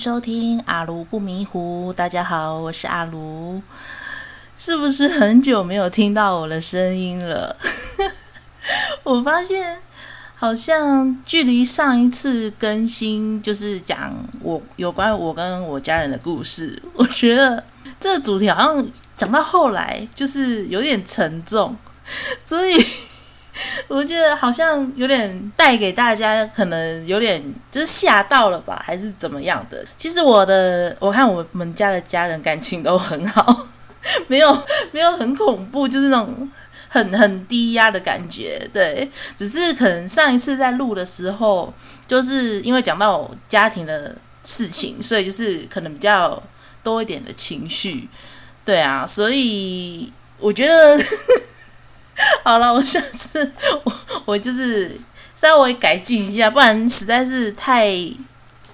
[0.00, 1.92] 收听阿卢不迷糊。
[1.92, 3.62] 大家好，我是阿卢。
[4.56, 7.54] 是不是很久没有听到我的声音了？
[9.04, 9.76] 我发现
[10.36, 14.10] 好像距离上一次更新，就是讲
[14.40, 16.82] 我有关我跟我家人的故事。
[16.94, 17.62] 我觉得
[18.00, 18.86] 这个主题好像
[19.18, 21.76] 讲到后来就是有点沉重，
[22.46, 22.74] 所以。
[23.88, 29.84] 我觉得好像有点带给大家，可能有点就是吓到了吧，还是怎么样的？
[29.96, 33.66] 其实我的，我看我们家的家人感情都很好，
[34.28, 36.48] 没有没有很恐怖，就是那种
[36.88, 38.60] 很很低压的感觉。
[38.72, 41.72] 对，只是可能上一次在录的时候，
[42.06, 46.42] 就是因为讲到家庭的事情，所以就是可能比较
[46.82, 48.08] 多一点的情绪。
[48.64, 50.98] 对啊，所以我觉得。
[52.44, 53.52] 好了，我下次
[53.84, 53.92] 我
[54.26, 54.98] 我就是
[55.34, 57.90] 稍微改进一下，不然实在是太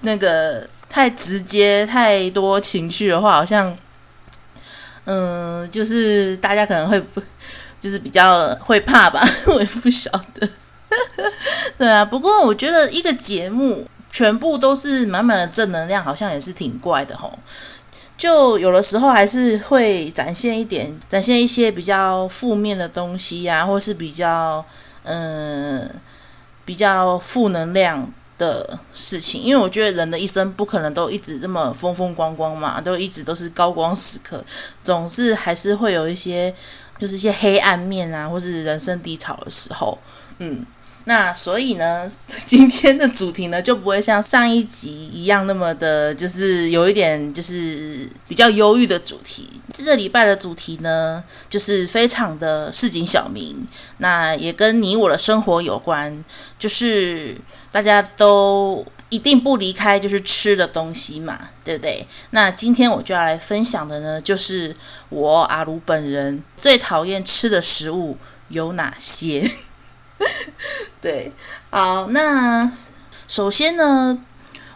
[0.01, 3.75] 那个太直接、太多情绪的话，好像
[5.05, 7.21] 嗯，就是大家可能会不
[7.79, 10.49] 就是比较会怕吧， 我也不晓得。
[11.77, 17.37] 对啊，不过我觉得一个节目全部都是满满的正能量，好像也是挺怪的吼。
[18.17, 24.65] 就有的时候还是会展现一点，展现一些比较负面的东西呀、或是比较
[25.03, 25.87] 嗯、
[26.65, 29.41] 比较负能量的事情。
[29.41, 34.43] 因为我觉得人的一生不可能都一直这么风风光光嘛，都一直都是高光时刻，
[34.83, 36.53] 总是还是会有一些
[36.97, 39.97] 就是一些黑暗面啊，或是人生低潮的时候，
[40.39, 40.65] 嗯。
[41.09, 42.05] 那所以呢，
[42.45, 49.49] 今天的主题呢就不会像上一集一样那么的，就是有一点就是比较忧郁的主题。
[49.73, 53.65] 这个礼拜的主题呢，就是非常的市井小民，
[53.99, 56.23] 那也跟你我的生活有关，
[56.59, 57.37] 就是
[57.71, 62.05] 大家都一定不离开就是吃的东西嘛，对不对？
[62.31, 64.75] 那今天我就要来分享的呢，就是
[65.07, 68.17] 我阿鲁本人最讨厌吃的食物
[68.49, 69.49] 有哪些。
[71.01, 71.31] 对，
[71.69, 72.71] 好，那
[73.27, 74.17] 首先呢，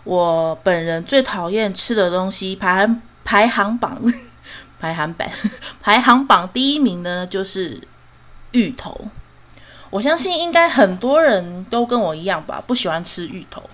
[0.04, 4.02] 我本人最讨厌吃的东西排行排行榜
[4.80, 5.28] 排行榜
[5.82, 7.82] 排行榜第一名的呢，就是
[8.52, 9.10] 芋头。
[9.90, 13.70] 我相信应该很多人都跟我一样吧，不喜欢吃芋头，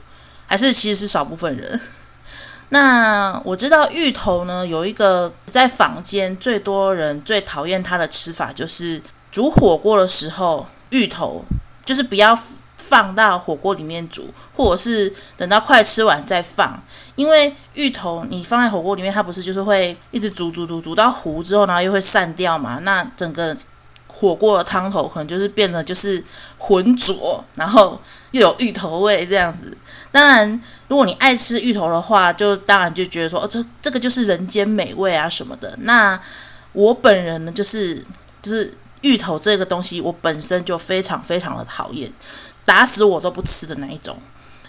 [0.47, 1.79] 还是其实是少部分人。
[2.69, 9.01] 那我知道芋头呢，有一个在坊间最多人最讨厌它的吃法，就是
[9.31, 10.67] 煮火锅的时候。
[10.91, 11.43] 芋头
[11.85, 12.37] 就是不要
[12.77, 16.81] 放到火锅里面煮，或者是等到快吃完再放，
[17.15, 22.79] 因为芋头你放在火锅里面，它不是就是会一直煮煮煮煮到糊之后，然后又会散掉嘛？
[22.83, 23.55] 那整个
[24.07, 26.23] 火锅的汤头可能就是变得就是
[26.57, 27.99] 浑浊，然后
[28.31, 29.75] 又有芋头味这样子。
[30.11, 35.75] 当然，如果你爱吃芋头的话，就当然就觉得说，哦，这这个就是人间美味啊什么的。
[35.81, 36.17] 那
[36.73, 38.03] 我本人呢，就是
[38.41, 38.73] 就是。
[39.01, 42.11] 芋头这个东西，我本身就非常非常的讨厌，
[42.65, 44.17] 打死我都不吃的那一种。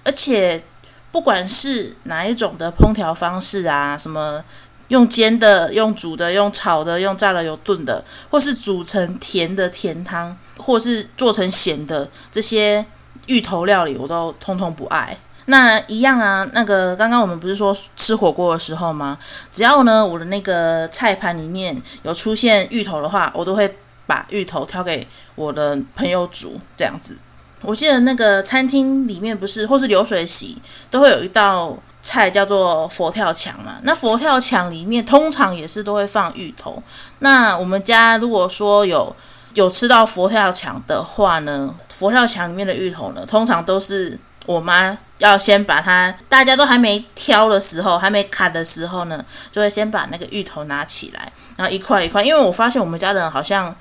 [0.05, 0.63] 而且
[1.11, 4.45] 不管是哪一种的烹调方式啊，什么
[4.89, 12.85] 用煎的、用煮的、用炒的、用炸的、有炖的，或是煮成甜的甜汤，或是做成咸的这些
[13.27, 15.19] 芋头料理，我都通通不爱。
[15.47, 19.19] 那一样啊，那个刚刚我们不是说吃火锅的时候吗？
[19.51, 23.77] 只要呢我的那个菜盘里面有出现芋头的话，我都会。
[24.09, 27.19] 把芋头挑给我的朋友煮，这样子。
[27.61, 30.57] 我记得那个餐厅里面不是，或是流水席
[30.91, 33.79] 都会有一道菜叫做佛跳墙嘛。
[33.83, 36.83] 那佛跳墙里面通常也是都会放芋头。
[37.19, 39.15] 那我们家如果说有
[39.55, 52.23] 有吃到佛跳墙的话呢，佛跳墙里面的芋头呢，通常都是我妈要先把它，大家都还没挑的时候，还没砍的时候呢，就会先把那个芋头拿起来，然后一块一块。
[52.23, 53.75] 因为我发现我们家的人好像。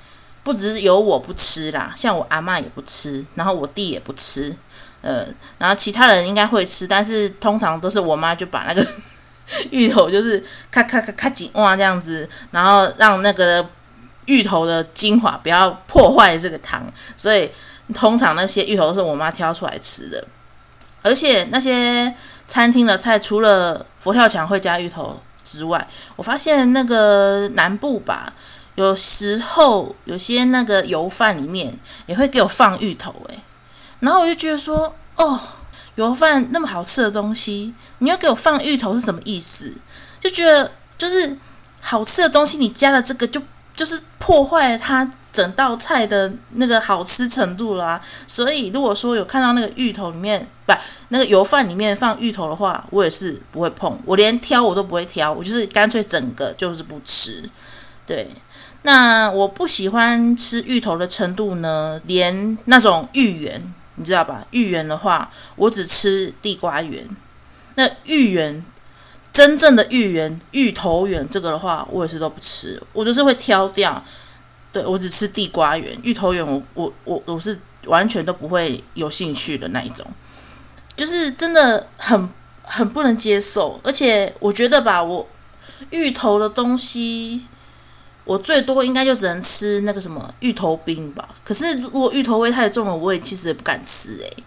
[0.48, 4.56] 不只有我不吃啦，像我阿嬷也不吃，然后我弟也不吃，
[5.02, 5.26] 呃，
[5.58, 8.82] 然后其他人应该会吃，但是通常都是我妈就把那个
[9.68, 13.62] 芋头就是咔咔咔咔紧哇这样子，然后让那个
[14.24, 16.82] 芋头的精华不要破坏这个汤，
[17.14, 17.50] 所以
[17.92, 20.26] 通常那些芋头是我妈挑出来吃的，
[21.02, 22.14] 而且那些
[22.46, 25.86] 餐厅的菜除了佛跳墙会加芋头之外，
[26.16, 28.32] 我发现那个南部吧。
[28.78, 31.76] 有时候有些那个油饭里面
[32.06, 33.40] 也会给我放芋头诶，
[33.98, 35.40] 然后我就觉得说，哦，
[35.96, 39.74] 油饭那么好吃的东西，你要给我放芋头是什么意思？
[40.20, 41.36] 就觉得就是
[41.80, 43.42] 好吃的东西，你加了这个就
[43.74, 48.00] 就是破坏它整道菜的那个好吃程度啦、啊。
[48.28, 50.72] 所以如果说有看到那个芋头里面，不，
[51.08, 57.42] 那个油饭里面放芋头的话，我也是不会碰，我连挑我都不会挑，我就是干脆整个就是不吃。
[58.06, 58.26] 对，
[58.88, 64.46] 那我不喜欢吃芋头的程度呢，连那种芋圆，你知道吧？
[64.50, 67.06] 芋圆的话，我只吃地瓜圆。
[67.74, 68.64] 那芋圆，
[69.30, 74.02] 真正的芋圆、芋头圆，这个的话，我也是都不吃，我就是会挑掉。
[74.72, 80.06] 对，我只吃地瓜圆，芋头圆我我我我是完全都不会有兴趣的那一种，
[80.96, 82.26] 就是真的很
[82.62, 85.28] 很不能接受，而且我觉得吧，我
[85.90, 87.42] 芋头的东西。
[88.28, 91.26] 我最多应该就只能吃那个什么芋头冰吧。
[91.42, 94.44] 可是如果芋头味太重了，我也其实也不敢吃诶、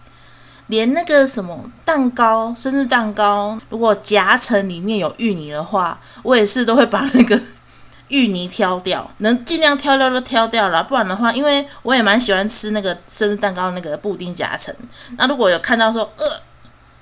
[0.68, 7.36] 连那个什么蛋糕，生日蛋糕，如果夹层里面有芋泥的话，我也是都会把那个
[8.06, 10.84] 芋泥挑掉，能尽量挑掉都挑掉了。
[10.84, 14.72] 不然的话，因为我也蛮喜欢吃那个生日蛋糕那个布丁夹层。
[15.18, 16.24] 那如果有看到说呃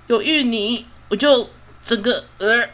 [0.06, 1.46] 有芋泥，我就
[1.82, 2.66] 整个呃。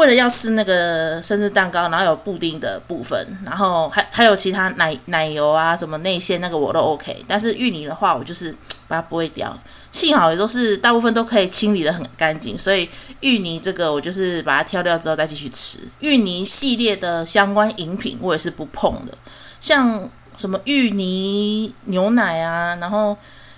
[0.00, 8.50] 为了要吃那个生日蛋糕，然后有布丁的部分，然后还还有其他奶奶油啊什么内馅那个我都 OK，但是芋泥的话，我就是
[8.88, 9.54] 把它剥掉。
[9.92, 12.88] 幸好也都是大部分都可以清理得很干净，所以
[13.20, 15.80] 芋泥这个我就是把它挑掉之后再继续吃。
[15.98, 19.12] 芋泥系列的相关饮品我也是不碰的，
[19.60, 20.08] 像
[20.38, 23.14] 什么芋泥牛奶啊，然后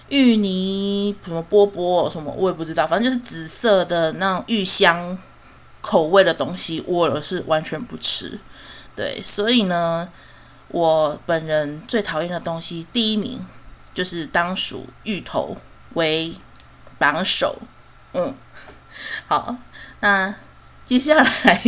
[0.09, 5.17] 芋泥什么波波什么我也不知道，反正就是紫色的那种芋香。
[5.83, 8.39] 口味的东西，我是完全不吃。
[8.97, 10.09] 对，所以呢，
[10.69, 13.45] 我本人最讨厌的东西，第一名
[13.93, 15.57] 就是当属芋头
[15.95, 16.35] 为
[16.99, 17.61] 榜首。
[18.15, 18.35] 嗯，
[19.27, 19.57] 好，
[20.01, 20.35] 那
[20.85, 21.63] 接下来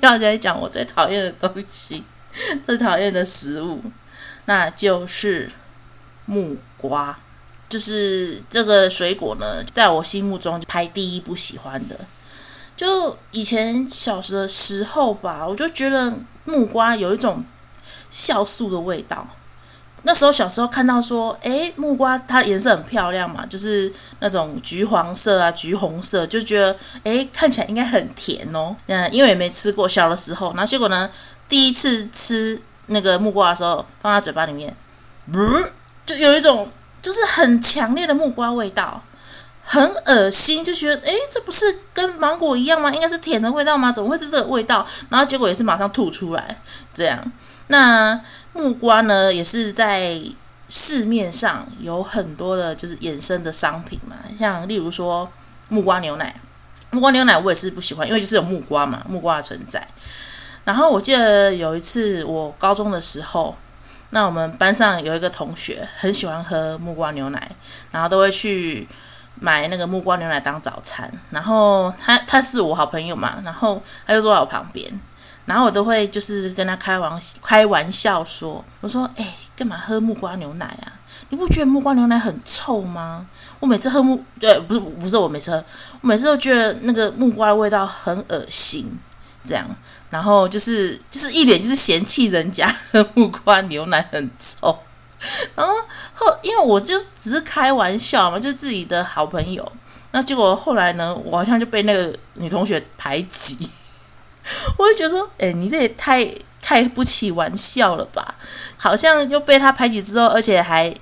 [0.00, 2.04] 要再讲我最讨厌的东西，
[2.66, 3.82] 最讨厌的食物，
[4.46, 5.50] 那就是
[6.24, 7.18] 木瓜，
[7.68, 11.98] 就是这个水果呢，在我心目中排第一不喜欢的。
[12.80, 16.14] 就以前小时的时候吧，我就觉得
[16.46, 17.44] 木瓜有一种
[18.10, 19.28] 酵素的味道。
[20.04, 26.74] 那时候小时候看到说，诶，木瓜它颜色很漂亮嘛，就是那种橘黄色啊、橘红色，就觉得
[27.04, 28.74] 诶，看起来应该很甜哦。
[28.86, 31.10] 嗯，因为也没吃过，小的时候，然后结果呢，
[31.50, 34.74] 第一次吃那个木瓜的时候，放在嘴巴里面，
[36.06, 36.66] 就有一种
[37.02, 39.02] 就是很强烈的木瓜味道。
[39.72, 41.64] 很恶心，就觉得诶，这不是
[41.94, 42.90] 跟芒果一样吗？
[42.90, 43.92] 应该是甜的味道吗？
[43.92, 44.84] 怎么会是这个味道？
[45.08, 46.60] 然后结果也是马上吐出来，
[46.92, 47.22] 这样。
[47.68, 48.20] 那
[48.52, 50.20] 木瓜呢，也是在
[50.68, 55.30] 市面上有很多的，就是衍生的商品嘛，像例如说
[55.68, 56.34] 木瓜牛奶，
[56.90, 59.86] 木瓜牛奶我也是不喜欢，因为就是有木瓜嘛，木瓜的存在。
[60.64, 63.56] 然后我记得有一次我高中的时候，
[64.10, 67.52] 那我们班上有一个同学很喜欢喝木瓜牛奶，
[67.92, 68.88] 然后都会去。
[69.40, 74.86] 买那个木瓜牛奶当早餐，然后他他是我好朋友嘛，然后他就坐在我旁边，
[75.46, 80.92] 然后我都会就是跟他开玩开玩笑说，我说哎，干嘛喝木瓜牛奶啊？
[81.30, 83.26] 你不觉得木瓜牛奶很臭吗？
[83.58, 85.64] 我每次喝木对，不是不是我每次喝，
[86.02, 88.98] 我每次都觉得那个木瓜的味道很恶心，
[89.44, 89.66] 这样，
[90.10, 94.76] 然后就是就是一脸就是嫌弃人家喝木瓜牛奶很臭。
[95.54, 95.72] 然后
[96.14, 99.72] 后，因为我就只是开玩笑嘛，就是自己的好朋友。
[100.12, 103.68] 那结果后来呢，我好像就被那个女同学排挤。
[104.78, 106.26] 我就觉得说，哎，你这也太
[106.62, 108.34] 开不起玩笑了吧？
[108.76, 110.92] 好像就被她排挤之后，而且还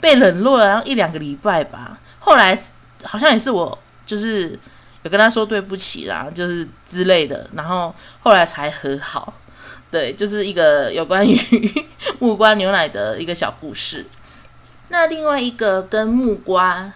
[0.00, 1.98] 被冷落了，然后一两个礼拜吧。
[2.20, 2.58] 后来
[3.04, 4.58] 好像也是我，就是
[5.02, 7.50] 有跟他说对不起啦，就是之类的。
[7.54, 9.34] 然后后来才和好。
[9.90, 11.38] 对，就是一个有关于
[12.18, 14.06] 木瓜牛奶的一个小故事。
[14.88, 16.92] 那另外一个跟木瓜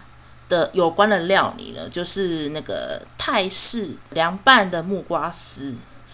[0.49, 5.73] 的有关的料理呢，就是那个泰式凉拌的木瓜丝。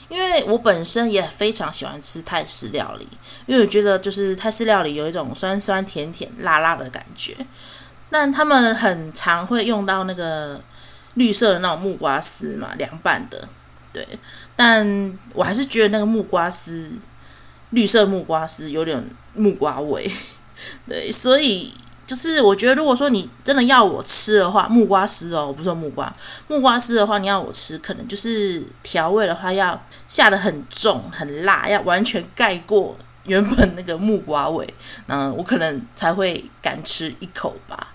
[0.10, 3.06] 因为我本身也非常喜欢吃泰式料理，
[3.46, 7.36] 因为我觉得就是泰式料理有一种酸酸甜甜辣辣的感觉。
[8.10, 10.62] 但他们很常会用到那个
[11.16, 13.50] 绿色的那种木瓜丝嘛，凉拌的。
[13.92, 14.08] 对，
[14.58, 16.92] 但我还是觉得那个木瓜丝，
[17.70, 19.02] 绿色木瓜丝有点
[19.36, 20.12] 木瓜味。
[20.90, 21.72] 对，所以
[22.06, 26.12] 就是我觉得，如果说你真的要我吃的话，木瓜丝哦，我不说木瓜，
[26.48, 32.96] 木瓜丝的话，你要我吃，可能就是调味的话要下得很重、很辣，要完全盖过
[33.26, 34.68] 原本那个木瓜味，
[35.06, 37.94] 嗯，我可能才会敢吃一口吧。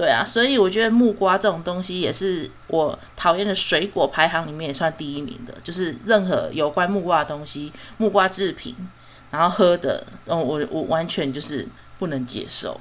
[0.00, 8.74] 对啊，所以我觉得木瓜这种东西也是我讨厌的水果排行里面也算第一名的，就是任何有关木瓜的东西，木瓜制品，
[9.30, 12.80] 然后喝的，嗯，我我完全就是不能接受。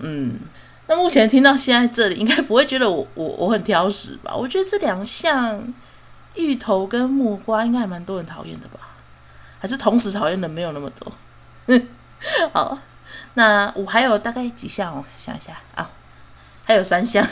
[0.00, 0.40] 嗯，
[0.88, 4.34] 那目前听到现在这里，应该不会觉得我我我很挑食吧？
[4.34, 5.72] 我觉得这两项
[6.34, 8.80] 芋头跟木瓜应该还蛮多人讨厌的吧？
[9.60, 11.12] 还是同时讨厌的没有那么多？
[12.52, 12.76] 好，
[13.34, 15.88] 那我还有大概几项，我想一下啊，
[16.66, 17.24] 还有三项，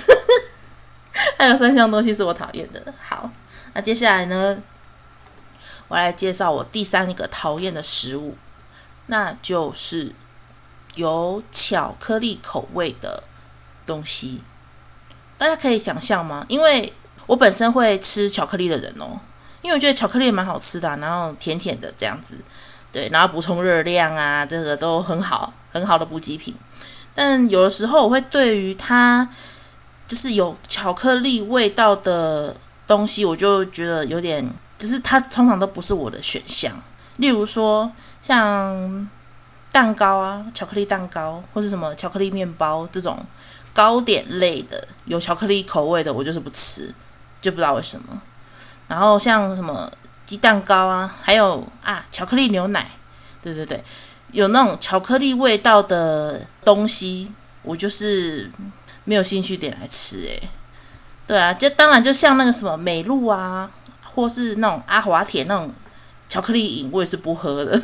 [1.37, 2.83] 还有三项东西是我讨厌的。
[3.03, 3.29] 好，
[3.75, 4.63] 那接下来呢，
[5.89, 8.37] 我来介绍我第三个讨厌的食物。
[9.07, 10.15] 那就是
[10.95, 13.25] 有巧克力口味的
[13.85, 14.41] 东西，
[15.37, 16.47] 大家可以想象吗？
[16.49, 16.91] 因为
[17.27, 19.21] 我本身会吃巧克力的人哦，
[19.61, 22.39] 因为我觉得巧克力蛮好吃的，然后甜甜的这样子，
[22.91, 26.55] 对，然后补充热量啊，这个都很好，很好的补给品。
[27.15, 29.29] 但有的时候我会对于它
[30.07, 32.57] 就是有巧克力味道的
[32.87, 36.73] 东西，我就觉得有点，只是它通常都不是我的选项。
[37.17, 37.91] 例如说。
[38.27, 39.07] 像
[39.71, 43.23] 蛋糕啊，巧克力蛋糕，或是什么巧克力面包这种
[43.75, 46.91] 糕点类的，有巧克力口味的，我就是不吃，
[47.43, 48.23] 就不知道为什么。
[48.89, 49.93] 然后像什么
[50.25, 52.93] 鸡蛋糕啊，还有啊巧克力牛奶，
[53.43, 53.85] 对对对，
[54.35, 57.31] 有那种巧克力味道的东西，
[57.63, 58.51] 我就是
[59.05, 60.23] 没有兴趣点来吃。
[60.23, 60.49] 诶，
[61.25, 63.71] 对啊，就当然就像那个什么美露啊，
[64.03, 65.73] 或是那种阿华田那种
[66.29, 67.81] 巧克力饮，我也是不喝的。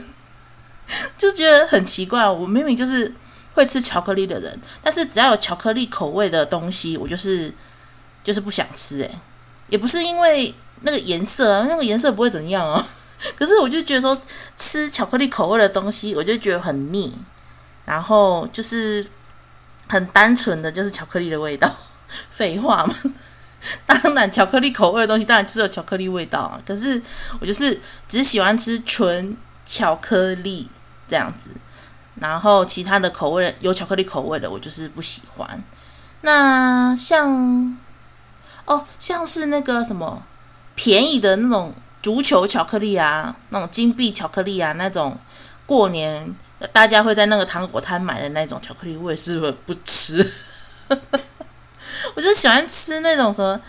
[1.16, 3.14] 就觉得很奇怪，我明明就是
[3.54, 7.54] 会吃巧克力的人，但是只要有巧克力口味的东西，我就是
[8.24, 8.98] 就是不想吃。
[9.02, 9.10] 诶，
[9.68, 12.84] 也不是因为那个颜色啊，那个颜色不会怎样哦。
[13.38, 14.20] 可是我就觉得说
[14.56, 17.12] 吃巧克力口味的东西，我就觉得很腻，
[17.84, 19.06] 然后就是
[19.88, 21.70] 很单纯的就是巧克力的味道。
[22.30, 22.94] 废话嘛，
[23.86, 26.60] 当然巧克力口味的东西当然只有巧克力味道啊。
[26.66, 27.00] 可是
[27.40, 30.68] 我就是只喜欢吃纯巧克力。
[31.08, 31.50] 这样子，
[32.20, 35.60] 然后其他的口味有巧克力口味的，我就是不喜欢。
[36.20, 37.76] 那像
[38.64, 40.22] 哦，像是那个什么
[40.76, 45.16] 便宜的那种足球巧克力啊，那种金币巧克力啊，那种
[45.66, 46.34] 过年
[46.72, 50.24] 大家会在那个糖果摊买的那种巧克力，我也是不吃。
[52.16, 53.60] 我就喜欢吃那种什么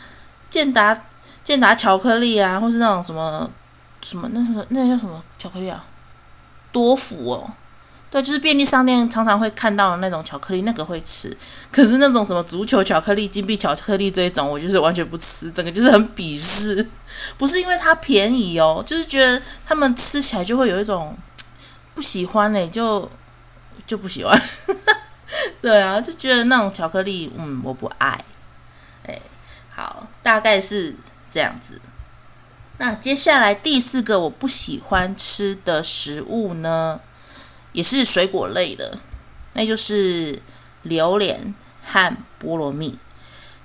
[0.50, 0.97] 健达
[1.43, 3.50] 健达巧克力啊，或是那种什么
[4.01, 5.83] 什么那什么那叫什么巧克力啊？
[6.71, 7.51] 多福哦，
[8.11, 11.35] 对，就是便利商店常常会看到的那种巧克力，那个会吃。
[11.71, 16.85] 可是那种什么足球巧克力、金币巧克力这一种，我就是完全不吃，整个就是很鄙视。
[17.37, 21.17] 不是因为它便宜哦，就是觉得他们吃起来就会有一种
[21.95, 23.09] 不喜欢呢，就
[23.87, 24.37] 就不喜欢。
[25.61, 28.25] 对啊，就觉得那种巧克力，嗯，我不爱。
[29.07, 29.17] 哎，
[29.73, 30.93] 好，大概是
[31.29, 31.79] 这样子。
[32.77, 36.99] 那接下来第四个我不喜欢吃的食物呢，
[37.73, 38.97] 也是水果类的，
[39.53, 40.39] 那就是
[40.83, 41.53] 榴莲
[41.85, 42.97] 和菠萝蜜。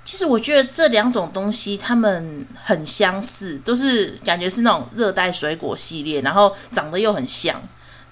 [0.05, 7.61] 其实我觉得这两种东西它们很相似，都是感觉是那种热带水果系列，然后长得又很像。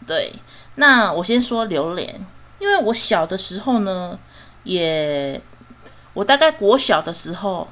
[0.06, 0.34] 对，
[0.76, 2.20] 那我先说榴莲，
[2.60, 4.20] 因为我小的时候呢，
[4.66, 5.42] 也
[6.14, 7.70] 我大概国小的时候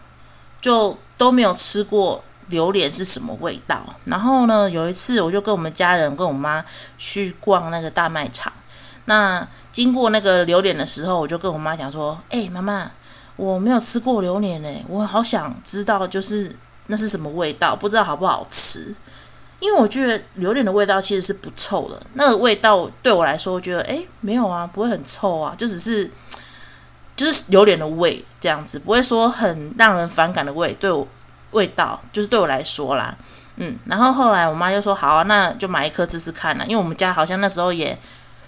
[0.61, 2.23] 就都没有吃过。
[2.47, 3.83] 榴莲是什么味道？
[4.05, 6.63] 然后呢，有一次我就跟我们家人跟我妈
[6.97, 8.51] 去逛那个大卖场。
[9.05, 12.89] 那经过那个榴莲的时候，我就跟我妈讲说：“哎，妈妈，
[13.35, 16.55] 我没有吃过榴莲呢，我好想知道，就是
[16.87, 18.95] 那是什么味道，不知道好不好吃。
[19.59, 26.09] 因为我觉得榴莲的味道其实是不臭的，那个味道对我来说，我觉得哎，没有啊，不会很臭啊，就只是
[27.15, 31.05] 就是榴莲的味这样子，不会说很让人反感的味，对我。”
[31.53, 33.15] 味道就是对我来说啦，
[33.55, 37.97] 嗯，然后后来我妈就说好啊，那就买一颗吃吃看啦，因为我们家好像那时候也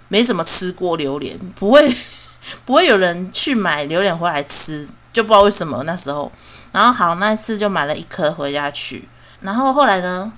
[0.08, 1.96] 没什么吃过榴莲，不会
[2.66, 6.32] 不会有人去买榴莲回来吃，就不知道为什么那时候。
[6.72, 9.08] 然后好，那一次就买了一颗回家去，
[9.42, 10.32] 然后后来呢，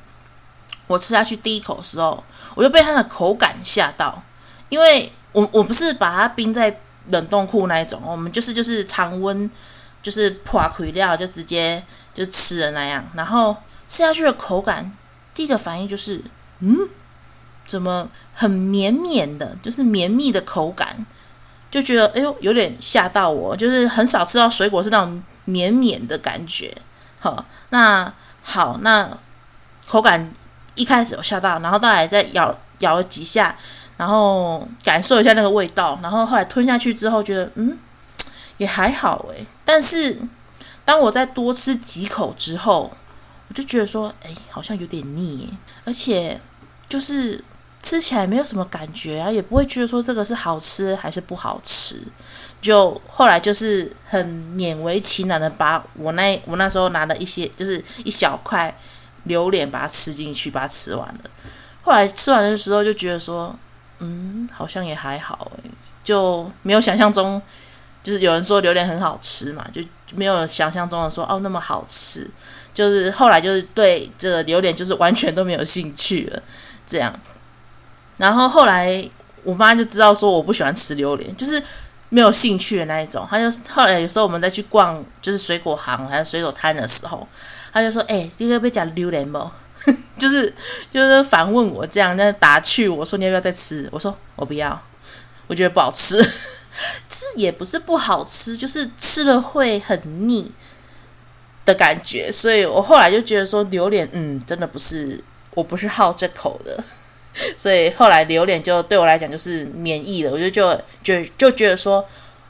[0.86, 4.22] 我吃下去第一口的时候，我就被它的口感吓到，
[4.70, 9.50] 因为我我不是把它冰在冷冻库那一种，我们就是就是常温，
[10.04, 11.82] 就是破开料就直接。
[12.18, 13.56] 就吃的那样，然后
[13.88, 14.92] 吃下去的口感，
[15.36, 16.20] 第一个反应就是，
[16.62, 16.76] 嗯，
[17.68, 21.06] 怎么很绵绵的，就是绵密的口感，
[21.70, 26.76] 就觉得哎呦有点吓到我，就是很少吃到水果是那种绵绵的感觉。
[27.20, 29.16] 好，那好，那
[29.88, 30.34] 口感
[30.74, 33.56] 一开始有吓到，然后后来再咬咬了几下，
[33.96, 37.78] 然后感受一下那个味道，然后后来吞下去之后觉得嗯
[38.58, 40.20] 也还好诶，但是。
[40.88, 42.90] 当我再多吃几口之后，
[43.50, 45.54] 我就觉得说，哎，好像有点腻，
[45.84, 46.40] 而且
[46.88, 47.44] 就是
[47.84, 52.02] 吃起来没有什么感觉啊，也不会觉得说这个是好吃还是不好吃。
[52.62, 54.26] 就后来就是很
[54.56, 58.74] 勉为其难的把我那我那时候拿了一些就是一小块
[59.26, 61.20] 榴莲把它吃进去，把它吃完了。
[61.84, 63.54] 后来吃完的时候就觉得说，
[64.00, 65.52] 嗯，好像也还好，
[66.02, 67.42] 就没有想象中，
[68.08, 69.82] 就是有人说榴莲很好吃嘛，就
[70.16, 72.26] 没有想象中的说哦那么好吃。
[72.74, 76.42] 就是后来就是对这个榴莲就是完全都没有兴趣了，
[76.88, 77.14] 这样。
[78.16, 79.04] 然后后来
[79.44, 81.62] 我妈就知道说我不喜欢吃榴莲，就是。
[82.10, 87.28] 没有兴趣的那一种，她就后来有时候我们再去逛，就是水果行还是水果摊的时候，
[87.74, 89.52] 她就说：“哎、欸，你要不要讲榴莲不？”
[90.18, 90.54] 就是
[90.90, 94.82] 就是反问我这样，在打趣我说：“你要不要再吃？”我说：“我不要，
[95.48, 96.22] 我觉得不好吃。”
[97.10, 100.52] 其实也不是不好吃，就是吃了会很腻
[101.66, 102.32] 的感觉。
[102.32, 105.20] 所以我后来就觉得说，榴莲，嗯，真的不是，
[105.56, 106.84] 我不是好这口的。
[107.58, 112.04] 所以后来榴莲就对我来讲就是免疫了，我就就就就觉得说，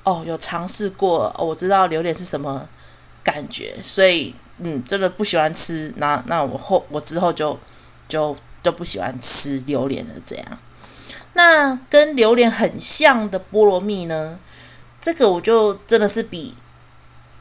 [0.04, 2.68] 哦，有尝试过，我知道榴莲是什么
[3.24, 7.58] 感觉，所以嗯，真的不喜欢吃，那那我后我之后就
[8.10, 10.14] 就就不喜欢吃榴莲了。
[10.26, 10.60] 这样，
[11.38, 14.40] 那跟榴莲很像的菠萝蜜呢，
[15.00, 16.56] 这个我就真的是比，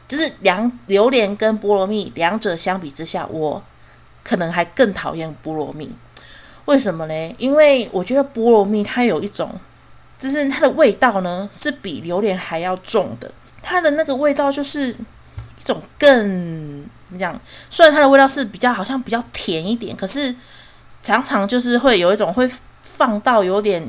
[0.06, 3.64] 就是两榴莲跟菠萝蜜两者相比之下，我
[4.22, 5.96] 可能还更讨厌菠萝蜜。
[6.66, 7.34] 为什么呢？
[7.38, 9.58] 因为我觉得菠萝蜜它有一种，
[10.18, 13.32] 就是它的味道呢是比榴莲还要重的。
[13.62, 17.40] 它的那个味道就是一种更怎么讲？
[17.70, 20.36] 虽然它的味道是比较好像比较甜一点，可是
[21.02, 22.50] 常常就是会有一种会
[22.86, 23.86] 放到有点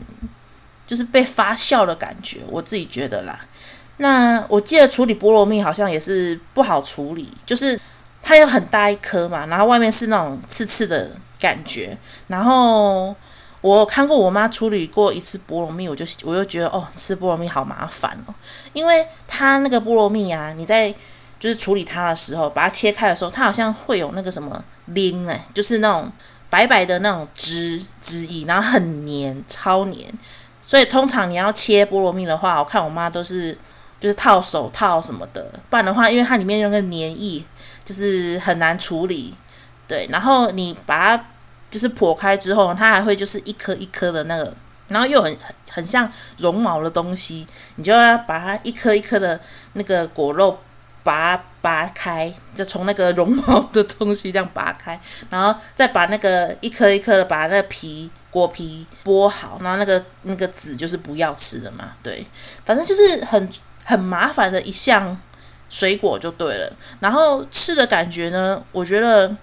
[0.85, 2.39] 就是被发酵的感觉。
[2.49, 3.39] 我自己觉得啦。
[3.99, 7.79] 那我记得处理菠萝蜜好像也是不好处理，就是
[8.21, 11.11] 它有很大一颗嘛，然后外面是那种刺刺的。
[11.39, 13.15] 感觉，然后
[13.61, 18.33] 我看过我妈处理过一次菠萝蜜，我就我就觉得哦，吃菠萝蜜好麻烦哦，
[18.73, 20.91] 因为它那个菠萝蜜啊，你在
[21.39, 26.11] 就是处理它的时候，把它切开的时候，它好像会有那个什么拎哎，就是那种
[26.49, 30.09] 白白的那种汁汁液，然后很黏，超黏，
[30.63, 33.57] 所以通常你要切菠萝蜜的话，我看我妈都是
[33.99, 37.43] 就是套手套什么的，不然的话，因为它里面有个黏液，
[37.83, 39.35] 就是很难处理。
[39.87, 41.25] 对，然后你把它
[41.71, 44.53] 就是剖开之后，它还会就是一颗一颗的那个，
[44.89, 45.37] 然后又很
[45.69, 49.39] 很像绒毛的东西，你就要把它一颗一颗的
[49.73, 50.59] 那个果肉
[51.07, 62.27] 拔拔开，就从那个绒毛的东西这样拔开，然后再把那个一颗一颗的把那个皮果皮剥好，然后那个那个籽就是不要吃的嘛，对，
[62.65, 63.49] 反正就是很
[63.85, 65.17] 很麻烦的一项
[65.69, 69.33] 水果就对了，然后吃的感觉呢，我觉得。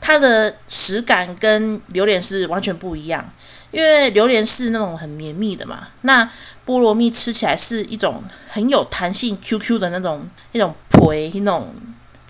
[0.00, 3.32] 它的食感跟榴莲是完全不一样，
[3.70, 6.24] 因为榴莲是那种很绵密的嘛，那
[6.66, 11.74] 菠萝蜜吃起来是一种很有弹性、Q Q 的那种那种皮、那种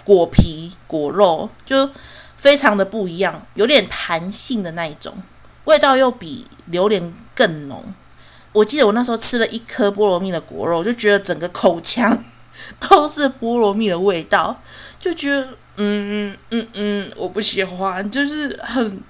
[0.05, 1.89] 果皮、果肉，就
[2.37, 5.15] 非常的不一样，有点弹性的那一种，
[5.65, 7.95] 味道又比榴莲更浓。
[8.53, 12.25] 我记得我那时候吃了一颗菠萝蜜的果肉，就觉得整个口腔
[12.81, 14.61] 都是菠萝蜜的味道，
[14.99, 15.49] 就觉得。
[15.81, 19.01] 嗯嗯嗯嗯，我不喜欢，就是很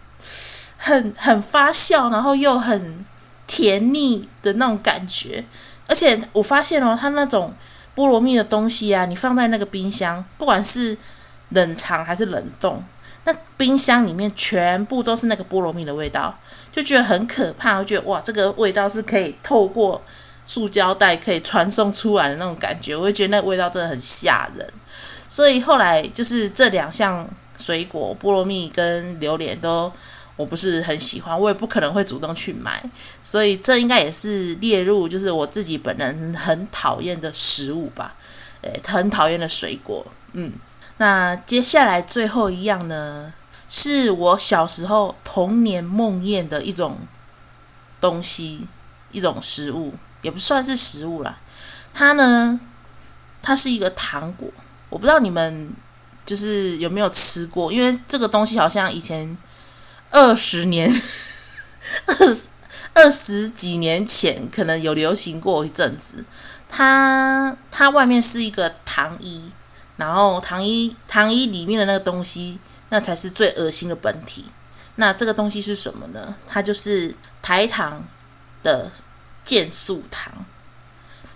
[0.78, 3.04] 很很发酵，然后又很
[3.46, 5.44] 甜腻的那种感觉。
[5.86, 7.52] 而且我发现哦，它那种
[7.94, 10.96] 菠萝蜜的东西啊，你放在那个冰箱，不管是
[11.50, 12.82] 冷藏还是冷冻，
[13.24, 16.38] 那冰箱里面全部都是那个菠萝蜜的味道，
[16.70, 17.78] 就觉得很可怕。
[17.78, 20.00] 我觉得哇，这个味道是可以透过
[20.46, 24.66] 塑胶袋可以传送出来的那种感觉，我会觉得那个味道真的很吓人。
[25.28, 29.92] 所以后来就是这两项水果，菠萝蜜跟榴莲都
[30.38, 32.82] 我不是很喜欢，我也不可能会主动去买，
[33.24, 38.14] 所以这应该也是列入就是我自己本人很讨厌的食物吧，
[38.62, 40.06] 诶，很讨厌的水果。
[40.34, 40.52] 嗯，
[40.98, 43.32] 那接下来最后一样呢，
[43.68, 46.98] 是我小时候童年梦魇的一种
[48.00, 48.68] 东西，
[49.10, 51.40] 一种食物，也不算是食物啦，
[51.92, 52.60] 它呢，
[53.42, 54.48] 它是一个糖果。
[54.88, 55.70] 我不知道你们
[56.24, 59.36] 就是有没有吃过，因为这个东西好像以前
[60.10, 60.90] 二十年、
[62.06, 62.48] 二十
[62.94, 66.24] 二十几年前可能有流行过一阵子。
[66.68, 69.50] 它它外面是一个糖衣，
[69.96, 72.58] 然后糖衣糖衣里面的那个东西，
[72.90, 74.46] 那才是最恶心的本体。
[74.96, 76.34] 那这个东西是什么呢？
[76.46, 78.04] 它就是台糖
[78.62, 78.90] 的
[79.44, 80.32] 健素糖。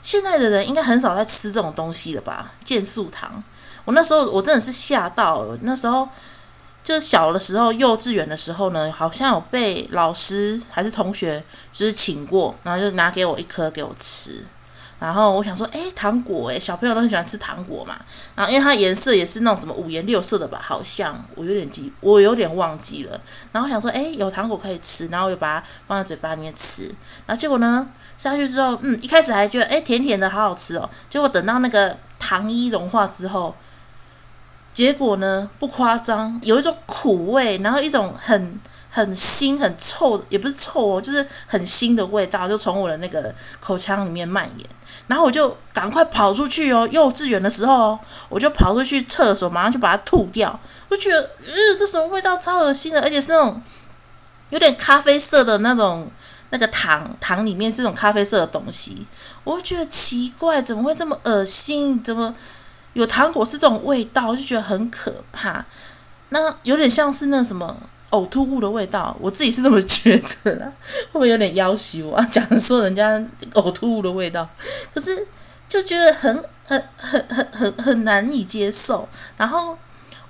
[0.03, 2.53] 现在的人应该很少在吃这种东西了吧？
[2.65, 3.43] 健素糖，
[3.85, 5.57] 我那时候我真的是吓到了。
[5.63, 6.09] 那时候
[6.85, 11.42] 就小的时候，幼稚园的时候呢，好像有被老师还是同学
[11.73, 14.45] 就是请过，然后就拿给我一颗给我吃。
[14.99, 17.97] 然后我想说，诶，糖果诶，小朋友都很喜欢吃糖果嘛。
[18.37, 23.21] 然后因为它颜色也是那种什么五颜六色的吧，好像我有点记，我有点忘记了。
[23.51, 26.85] 然后想说，诶，有糖果可以吃，然后我就把它放在嘴巴里面吃。
[27.27, 27.85] 然后结果呢，
[28.16, 30.88] 下去之后，嗯，一开始还觉得，诶，甜甜的，好好吃哦。
[31.11, 33.53] 结果等到那个糖衣融化之后，
[34.73, 38.61] 结果呢，不夸张，有一种苦味，然后一种很。
[38.95, 44.69] 很腥、很臭，也不是臭哦，就是很腥的味道，就从我的那个口腔里面蔓延。
[45.07, 50.61] 然后我就赶快跑出去哦，幼稚园的时候，我就跑出去厕所，马上就把它吐掉。
[50.91, 53.63] 我觉得，呃，这什么味道，超恶心的，而且是那种
[54.51, 56.11] 有点咖啡色的那种
[56.51, 59.07] 那个糖糖里面这种咖啡色的东西，
[59.45, 62.03] 我觉得奇怪，怎么会这么恶心？
[62.03, 62.35] 怎么
[62.95, 64.29] 有糖果是这种味道？
[64.29, 65.65] 我就觉得很可怕。
[66.31, 67.77] 那有点像是那什么。
[68.13, 70.71] 呕吐物的味道，我自己是这么觉得啦，
[71.11, 72.23] 会不会有点要挟我啊？
[72.31, 73.19] 讲说人家
[73.55, 74.47] 呕吐物的味道，
[74.95, 75.27] 可是
[75.67, 79.09] 就觉得很很很很很很难以接受。
[79.39, 79.79] 然后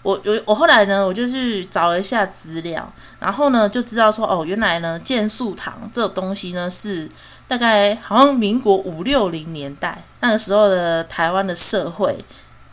[0.02, 7.10] 我我我后来呢，我就去找了一下资料，然后呢就知道说，哦，原来呢健素糖这种东西呢是
[7.48, 12.16] 大概好像民国五六零年代那个时候的台湾的社会，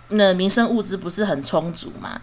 [0.09, 2.19] 那民生物资不是很充足嘛，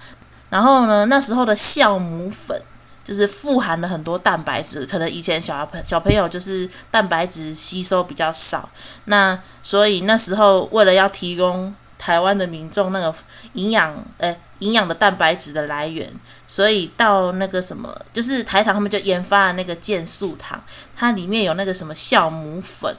[0.51, 2.61] 然后呢那时候的酵母粉。
[3.07, 8.69] 就是富含了很多蛋白质，可能以前小朋小朋友就是蛋白质吸收比较少，
[9.05, 13.15] 那所以那时候为了要提供台湾的民众那个
[13.53, 16.13] 营养，诶营养的蛋白质的来源，
[16.49, 20.61] 所以到那个什么，就是台糖他们就研发了那个健素糖，
[20.97, 22.93] 它里面有那个什么酵母粉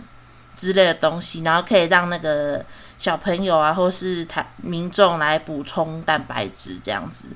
[0.56, 2.66] 之类的东西，然后可以让那个
[2.98, 7.28] 小朋友啊，或是台民众来补充蛋白质这样子。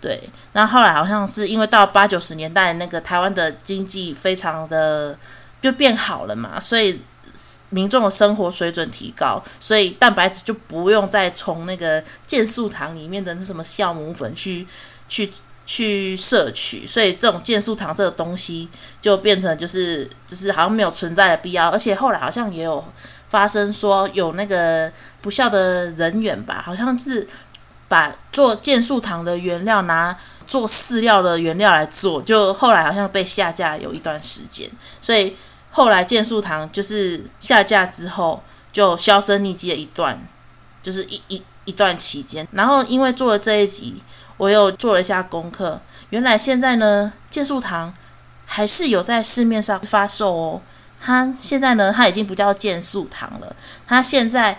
[0.00, 0.20] 对，
[0.52, 5.18] 那后来好像是因为到八九十年代，那个台湾的经济非常的
[5.62, 7.00] 就变好了嘛，所以
[7.70, 14.66] 民众的生活水准提高，所以蛋白质就不用再从那个健素糖里面的那什么酵母粉去
[15.08, 15.32] 去
[15.64, 18.68] 去摄取，所以这种健素糖这个东西
[19.00, 22.84] 就变成就是就是好像没有存在的必要，而且后来好像也有
[23.34, 27.26] 发生说有那个不孝的人员吧，好像是。
[27.86, 30.16] 把做健素糖的原料拿
[30.46, 34.68] 做饲料的原料来做，就后来好像被下架有一段时间，
[35.02, 35.36] 所以
[35.70, 38.42] 后来健素糖就是下架之后
[38.72, 40.18] 就销声匿迹了一段，
[40.82, 42.48] 就是一一一段期间。
[42.52, 44.02] 然后因为做了这一集，
[44.38, 47.94] 我又做了一下功课，原来现在呢健素糖
[48.46, 50.62] 还是有在市面上发售哦。
[51.04, 53.54] 它现在呢它已经不叫健素糖了，
[53.86, 54.58] 它现在。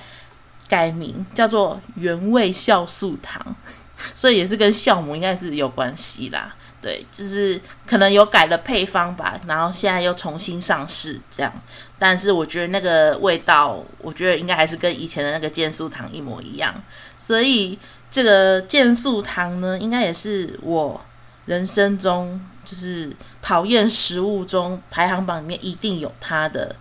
[0.67, 3.55] 改名叫做原味酵素糖，
[4.15, 6.55] 所以也是跟酵母应该是有关系啦。
[6.81, 11.53] 对，就是可能有改了配方吧，然后现在又重新上市这样。
[11.99, 16.73] 但是我觉得那个味道，我觉得应该还是跟以前的那个健素糖一模一样。
[17.19, 17.77] 所以
[18.09, 20.99] 这个健素糖呢，应该也是我
[21.45, 23.09] 人生中就是
[23.41, 26.75] 讨厌食物中排行榜里面一定有它的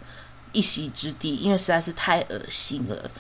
[0.53, 3.11] 一席之地，因为实在是太恶心了。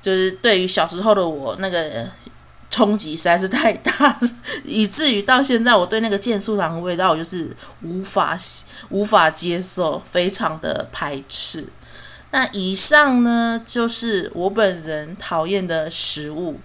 [0.00, 2.08] 就是对于小时候的我，那个
[2.70, 4.18] 冲击实在是太大，
[4.64, 8.38] 以至于到现在我对那个健素糖的味道，我就是无法
[8.88, 11.66] 无法接受，非常的排斥。
[12.30, 16.58] 那以上呢，就是我本人讨厌的食物。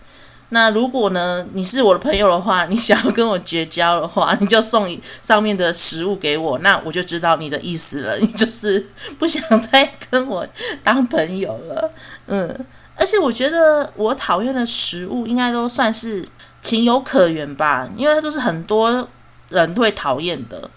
[0.54, 4.88] 那如果呢，你是我的朋友的话，你想要跟我绝交的话，你就送
[5.22, 8.88] 上面的食物给我，那我就知道你的意思了，你就是
[9.18, 10.48] 不想再跟我
[10.84, 11.92] 当朋友了，
[12.28, 12.66] 嗯。
[12.98, 16.24] 而且我觉得我讨厌的食物应该都算是
[16.62, 19.08] 情有可原吧，因为它都是很多
[19.50, 20.70] 人会讨厌的，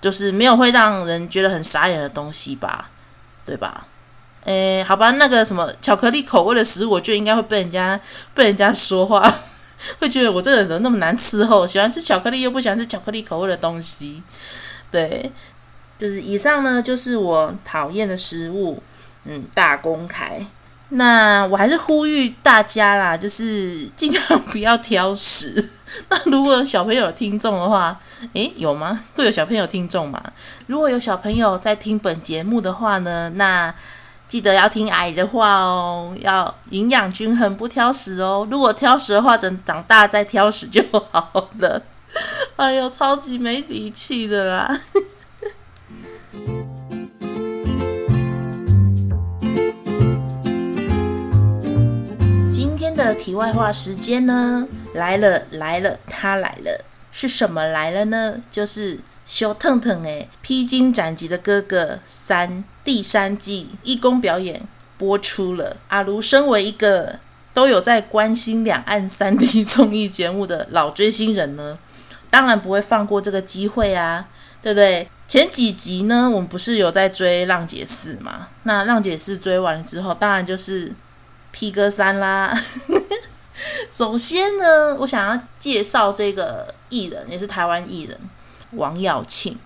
[0.00, 2.90] 就是没有会让人觉得很傻眼的东西吧，
[3.44, 3.88] 对吧？
[4.44, 7.98] 诶，好吧，那个什么巧克力口味的食物，我觉得应该会被人家
[8.34, 9.32] 被人家说话，
[10.00, 14.22] 会觉得我这个人怎么那么难伺候，喜欢吃巧克力又不喜欢吃巧克力口味的东西，
[14.90, 15.30] 对，
[15.98, 18.82] 就是以上呢，就是我讨厌的食物，
[19.24, 20.44] 嗯，大公开。
[20.94, 25.66] 那我还是呼吁大家啦，就是尽量不要挑食。
[26.10, 27.98] 那如果有小朋友听众的话，
[28.34, 29.00] 诶，有吗？
[29.14, 30.22] 会有小朋友听众吗？
[30.66, 33.74] 如果有小朋友在听本节目的话呢，那
[34.32, 38.48] 记得要听阿姨的话哦，要营养均衡，不挑食哦。
[38.50, 41.82] 如果挑食的话，等长大再挑食就好了。
[42.56, 44.72] 哎呦，超级没底气的啦！
[52.50, 56.86] 今天的题外话时间呢，来了来了，他来了。
[57.10, 58.36] 是什么来了呢？
[58.50, 62.48] 就是《小腾腾》诶，《披荆斩棘的哥哥三》
[62.84, 64.62] 第三季义工表演
[64.98, 65.76] 播出了。
[65.88, 67.18] 阿卢身为一个
[67.54, 71.78] 都有在关心两岸三地综艺节目的老追星人呢，
[72.30, 74.26] 当然不会放过这个机会啊，
[74.62, 75.08] 对不对？
[75.28, 78.48] 前几集呢，我们不是有在追《浪姐四》嘛？
[78.64, 80.90] 那《浪姐四》追完了之后，当然就是
[81.50, 82.54] 《披哥三》啦。
[83.90, 88.18] 首先呢，我想要介绍这个艺人，也是台湾艺人
[88.72, 89.58] 王耀庆。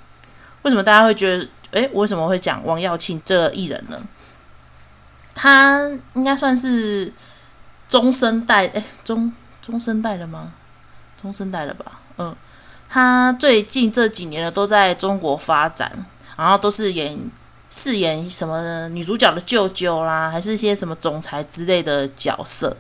[0.62, 4.00] 为什么大家会觉得，诶，为什么会讲王耀庆这艺人呢？
[5.34, 7.12] 他应该算是
[7.86, 10.54] 中生代，诶，中中生代了吗？
[11.20, 12.00] 中生代了吧？
[12.16, 12.34] 嗯，
[12.88, 15.92] 他最近这几年呢，都在中国发展，
[16.36, 17.30] 然后都是演
[17.70, 22.74] 饰演什么女主角的舅舅啦，还是一些什么总裁之类的角色。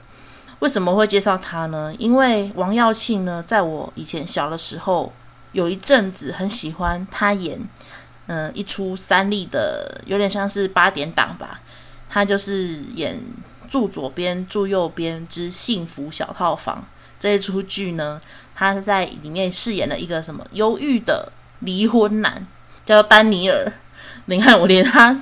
[0.60, 1.92] 为什么会介绍他呢？
[1.98, 5.12] 因为王耀庆呢，在我以前小的时候，
[5.52, 7.60] 有一阵子很喜欢他演，
[8.26, 11.60] 嗯、一出三立的，有点像是八点档吧。
[12.08, 13.20] 他就是演
[13.68, 16.86] 住左边、住右边之幸福小套房
[17.18, 18.20] 这一出剧呢，
[18.54, 22.46] 他是在里面饰演了一个什么忧郁的离婚男，
[22.84, 23.72] 叫丹尼尔。
[24.26, 25.16] 你看，我连他。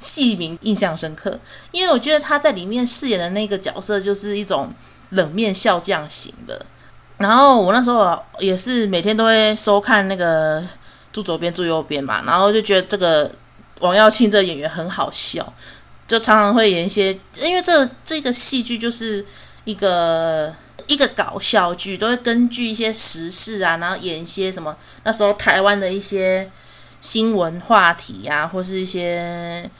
[0.00, 1.38] 戏名印象深刻，
[1.70, 4.70] 因为我觉得他在里面饰演的那个角色就是一种
[5.10, 6.66] 冷面笑匠型的。
[7.16, 10.62] 然后我那时候也是每天都会收看那个
[11.14, 13.34] 住左边住右边嘛，然后就觉得这个
[13.80, 15.50] 王耀庆这个演员很好笑，
[16.06, 19.24] 就常常会演一些，因为这这个戏剧就是
[19.64, 20.54] 一个
[20.86, 26.50] 一个搞笑剧，都会根据一些时事啊，然后演一些什么那时候台湾的一些
[27.00, 29.70] 新闻话题呀、啊，或是一些。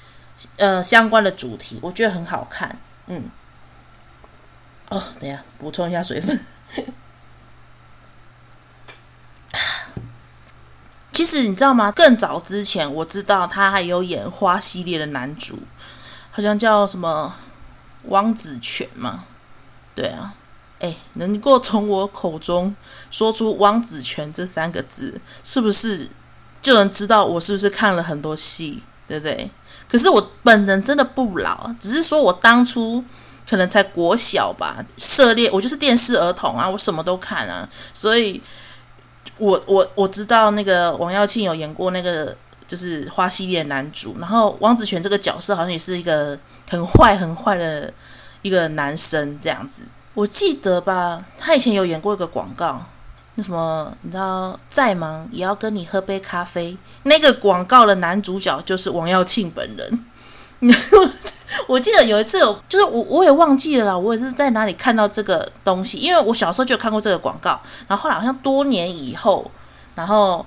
[0.56, 3.30] 呃，相关的主题我觉得很好看，嗯。
[4.90, 6.38] 哦，等一下补充一下水分。
[11.34, 11.90] 是你知道吗？
[11.90, 15.58] 更早之前我知道他还有演花系列的男主，
[16.30, 17.34] 好像叫什么
[18.04, 19.24] 汪子权嘛。
[19.96, 20.34] 对啊，
[20.78, 22.74] 哎，能够从我口中
[23.10, 26.08] 说出汪子权这三个字，是不是
[26.62, 29.50] 就能知道我是不是看了很多戏，对不对？
[29.88, 33.04] 可是我本人真的不老，只是说我当初
[33.48, 38.40] 可能才国小吧，涉猎我就是电视儿童啊，我什么都看啊，所以
[39.38, 47.92] 我我我知道那个王耀庆有演过那个就是花系列男主，然后汪子权这个角色好像也是一个很坏很坏的
[48.42, 49.82] 一个男生这样子，
[50.14, 52.80] 我记得吧，他以前有演过一个广告。
[53.36, 56.76] 那什么，你知道，再忙也要跟你喝杯咖啡。
[57.02, 60.04] 那个广告的男主角就是王耀庆本人。
[61.68, 69.50] 我记得有一次，就是我我也忘记了啦，我也是在哪里看到这个东西，因为我小时候就有看过这个广告，然后后来好像多年以后，
[69.94, 70.44] 然后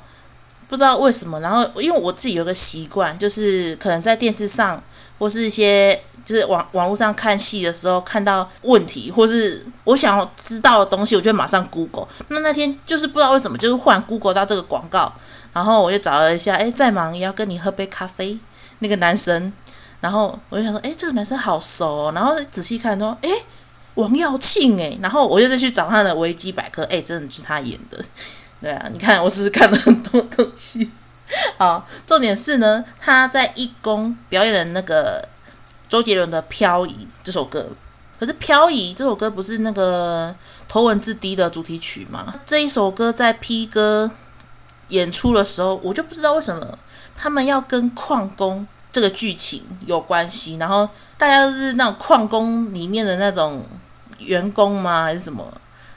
[0.67, 4.81] 不知道为什么，然后因为我自己有个习惯，就是可能在电视上
[5.19, 6.01] 或是一些。
[6.27, 12.05] 就是网网络上看戏的时候，看到问题或是我想要知道的东西，我就马上 Google。
[12.27, 15.09] 那那天就是不知道为什么，就是忽然 Google 到这个广告，
[15.53, 18.37] 然后我就找了一下，诶，再忙也要跟你喝杯咖啡。
[18.79, 19.53] 那个男生，
[19.99, 22.11] 然后我就想说，诶，这个男生好熟哦。
[22.13, 23.29] 然后仔细看说，诶，
[23.95, 24.97] 王耀庆诶。
[25.01, 28.03] 然后我就再去找他的维基百科，诶，真的是他演的。
[28.61, 30.89] 对啊，你看我是不是看了很多东西？
[31.57, 35.27] 好，重点是呢，他在义工表演的那个。
[35.89, 36.91] 周杰伦的《漂移》
[37.23, 37.65] 这首歌，
[38.19, 40.35] 可是《漂移》这首歌不是那个
[40.67, 42.35] 头文字 D 的主题曲吗？
[42.45, 44.11] 这一首歌在 P 哥
[44.89, 46.77] 演出的时候，我就不知道为什么
[47.15, 53.63] 他们要跟矿工这个剧情有关系，然后大家都是那种矿工里面的那种
[54.17, 55.03] 员工吗？
[55.03, 55.45] 还是什么？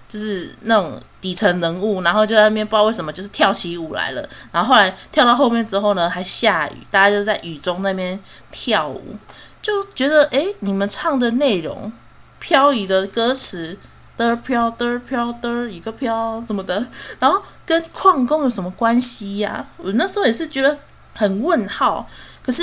[0.07, 9.17] 就是那种底层人物，然后就在那边不知道为什么就是跳起舞来了，然后后来跳到后面之后呢，还下雨，大家就在雨中那边跳舞。
[9.63, 11.91] 就觉得哎，你们唱的内容，
[12.39, 13.79] 漂移的歌词
[14.19, 16.87] 的飘的飘的一个飘怎么的，
[17.19, 19.67] 然后跟矿工有什么关系呀？
[19.79, 20.79] 我那时候也是觉得
[21.21, 22.09] 很问号。
[22.43, 22.63] 可是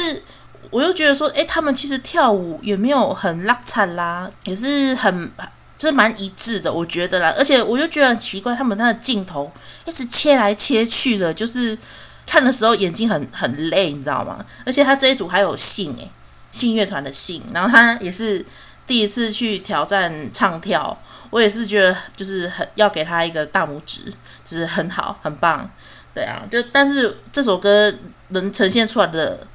[0.72, 5.32] 我又觉得说，哎，他们其实跳舞也没有很拉惨啦，也是很
[5.78, 7.34] 就是蛮一致的，我觉得啦。
[7.38, 9.52] 而且我就觉得很奇怪，他们那个镜头
[9.86, 11.78] 一直切来切去的，就是
[12.26, 14.44] 看的时候眼睛很很累，你知道吗？
[14.66, 16.10] 而且他这一组还有信哎。
[16.50, 18.44] 信乐团的信，然后他也是
[18.88, 20.98] 第一次去挑战唱跳，
[21.30, 24.12] 我也是觉得就是很要给他一个大拇指，
[24.44, 25.70] 就是很好很棒，
[26.18, 27.94] 对啊，就但是这首歌
[28.30, 29.46] 能呈现出来的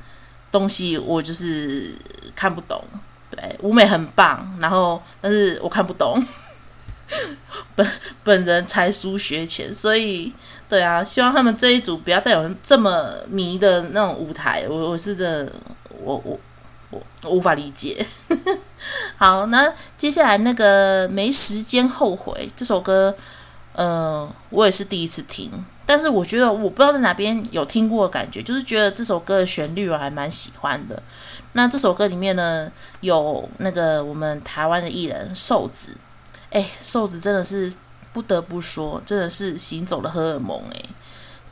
[0.53, 1.93] 东西，我就是
[2.37, 2.81] 看不懂。
[3.33, 6.25] 对，舞美很棒，然后但是我看不懂，
[7.75, 7.85] 本
[8.23, 10.33] 本人才疏学浅，所以
[10.69, 15.53] 对啊，希望他们这一组不要再有人这么迷的那种舞台，我我是真
[16.01, 16.39] 我我
[16.91, 18.07] 我，我无法理解。
[19.19, 23.13] 好，那接下来那个没时间后悔这首歌，
[23.73, 25.51] 呃，我也是第一次听，
[25.85, 31.03] 但是我觉得我不知道在哪边有听过的感觉，就是觉得这首歌的旋律我还蛮喜欢的。
[31.55, 35.97] 那这首歌里面呢，有那个我们台湾的艺人瘦子，
[36.51, 37.73] 哎，瘦子真的是
[38.13, 40.81] 不得不说，真的是行走的荷尔蒙哎，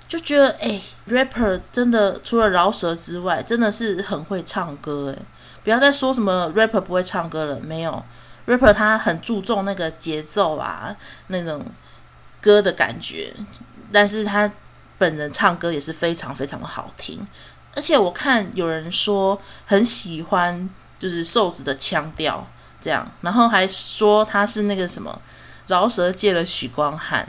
[0.08, 5.22] 就觉得哎，rapper 真的除了饶舌之外，真的是很会唱歌哎，
[5.62, 8.02] 不要再说什么 rapper 不会唱歌了，没有
[8.46, 11.62] ，rapper 他很注重那个节奏啊，那种
[12.40, 13.34] 歌的感觉，
[13.92, 14.50] 但是他
[14.98, 17.26] 本人唱歌也是非常非常的好听。
[17.74, 22.46] 而且我看有人说很喜欢，就是瘦子的腔调
[22.80, 25.20] 这样，然后还说他是那个什么
[25.68, 27.26] 饶舌界的许光汉。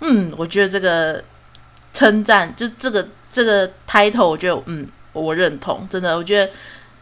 [0.00, 1.22] 嗯，我觉得这个
[1.92, 6.52] 称赞就这个这个 title，我觉得嗯，我认同，真的，我觉得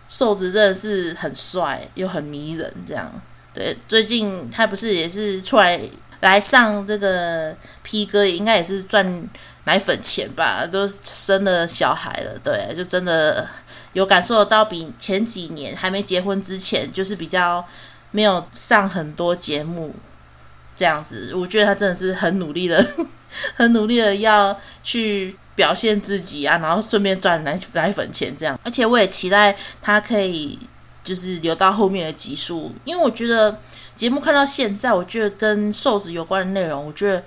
[0.09, 3.11] 瘦子真的是很帅又很迷人这样。
[3.55, 5.81] 对，最近他不是也是出来
[6.23, 7.55] 来上这个
[7.85, 9.29] P 哥，应该也是赚。
[9.65, 13.49] 奶粉钱吧，都生了小孩了，对，就真的
[13.93, 17.65] 有感受到比前几年还没结婚之前，就是比较
[18.11, 19.95] 没有上很多节目
[20.75, 21.33] 这样子。
[21.37, 22.85] 我觉得他真的是很努力的，
[23.55, 28.59] 很努力的要去表现自己啊，然后顺便赚奶奶粉钱这样。
[28.65, 30.59] 而且我也期待他可以
[31.05, 33.57] 就是留到后面的集数，因为我觉得
[34.03, 37.23] 节目看到现在，我觉得跟瘦子有关的内容，我觉得。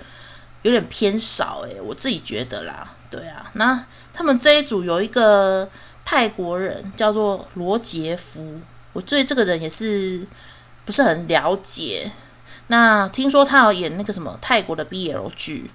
[0.62, 5.68] 有点偏少诶，我自己觉得啦，对啊，那他们这一组有一个
[6.04, 8.60] 泰国人叫做罗杰夫，
[8.92, 10.26] 我对这个人也是
[10.84, 12.10] 不是很了解。
[12.66, 15.70] 那听说他要演那个什么泰国的 BL 剧，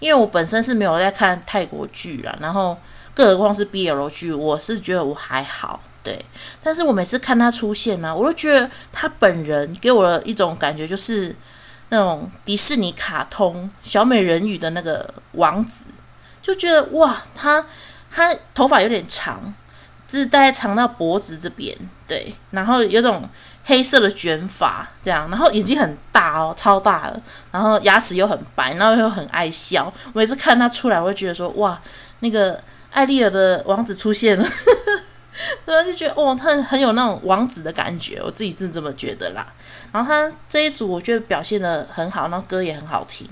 [0.00, 2.76] 因为我本身是没有在看泰国剧啦，然后
[3.14, 6.18] 更何况是 BL 剧，我是觉得我还好，对。
[6.62, 11.34] 但是我每次看他出现呢，我都觉得他本人给我的一种感觉就是。
[11.94, 15.88] 那种迪士尼卡通小美人鱼的那个王子，
[16.40, 17.62] 就觉得哇，他
[18.10, 19.52] 他头发有点长，
[20.08, 21.76] 就是大概长到脖子这边，
[22.08, 23.28] 对，然后有种
[23.64, 29.92] 黑色的卷发这样，然后眼睛很大哦，超大的，然后牙齿又很白，然后又很爱笑。
[30.14, 31.78] 我每次看他出来，我会觉得说哇，
[32.20, 32.58] 那个
[32.92, 34.48] 艾丽尔的王子出现了。
[35.64, 39.46] 对，就觉得哦，他很有那种王子的感觉，我自己是这么觉得啦。
[39.90, 43.26] 然后他这一组我觉得表现得很好，然后歌也很好听。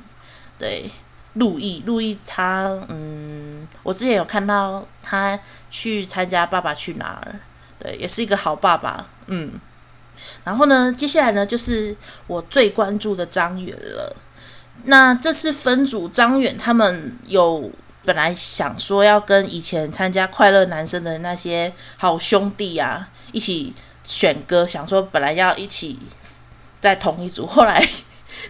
[0.59, 0.91] 对，
[1.35, 5.39] 陆毅，陆毅他嗯，我之前有看到他
[5.71, 7.33] 去参加《爸爸去哪儿》，
[7.83, 9.07] 对，也是一个好爸爸。
[9.27, 9.53] 嗯，
[10.45, 11.95] 然后呢，接下来呢就是
[12.27, 14.17] 我最关注的张远了。
[14.85, 17.71] 那这次分组，张远他们有。
[18.11, 25.97] 本来想说要跟以前参加快乐男生的那些好兄弟啊一起选歌，想说本来要一起
[26.81, 27.81] 在同一组，后来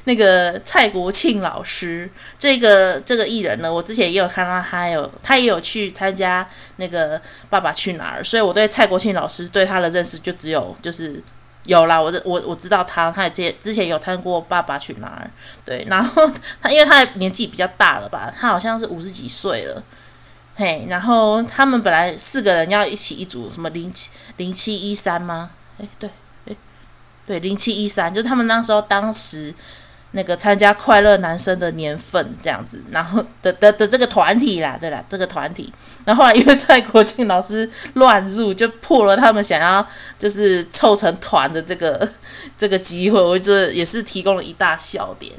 [0.05, 7.18] 那个蔡国庆老师这个这个艺人呢，我之前也有看到他有他也有去参加那个
[7.51, 11.23] 《爸爸去哪儿》，所以我对蔡国庆老师对他的认识就只有就是。
[11.64, 15.31] 有啦，我我我知道他，他也之之前有参过《爸爸去哪儿》，
[15.64, 19.83] 对，然后他因为他的年纪比较大了吧，他好像是五十几岁了，
[20.55, 25.51] 嘿，然后他们本来四个人要一起一组，什么零七零七一三吗？
[25.79, 26.11] 诶，对，
[26.46, 26.57] 诶，
[27.27, 29.55] 对，零七一三，就他们那时候当时。
[30.12, 35.73] 那个参加快乐男生的年份这样子，然后的的的这个团体啦，对啦，这个团体，
[36.05, 39.87] 然后后来因为蔡国庆老师乱入，就破了他们想要
[40.18, 42.11] 就是凑成团的这个
[42.59, 45.33] 这个机会，我觉得也是提供了一大笑点。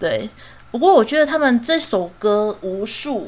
[0.00, 0.28] 对，
[0.70, 3.20] 不过我觉得他们这首歌《无数》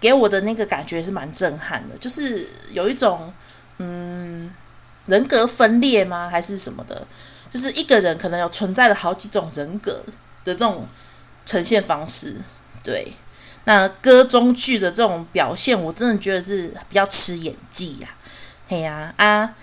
[0.00, 3.32] 给我的那个感觉是蛮震撼的，就是有一种
[3.78, 4.50] 嗯
[5.06, 7.06] 人格分裂吗，还是什么的？
[7.54, 9.92] 就是一个人可能有存在了好几种人格
[10.42, 10.84] 的这种
[11.46, 12.34] 呈现方式，
[12.82, 13.12] 对。
[13.62, 18.08] 那歌中剧的这种表现，我真的觉得是比较吃演技呀。
[18.66, 19.54] 嘿呀啊，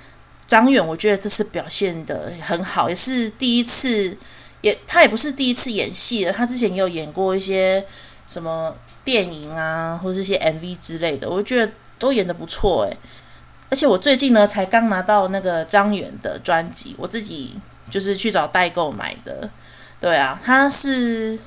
[0.47, 4.17] 张远，我觉得这次表现得很好，也是第一次，
[4.61, 7.85] 也他也不是第一次演戏了，他之前也有演过一些
[8.25, 8.73] 什么
[9.03, 11.69] 电影啊，或者一些 MV 之类的，我觉得
[11.99, 12.97] 都演得不错诶。
[13.69, 17.59] 而且我最近呢，才刚拿到那个张远的专辑，我自己。
[17.91, 19.47] 就是去找代购买的，
[19.99, 21.37] 对啊，他是